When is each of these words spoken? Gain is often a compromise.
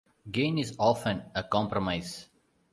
Gain 0.31 0.57
is 0.57 0.75
often 0.79 1.21
a 1.35 1.43
compromise. 1.43 2.27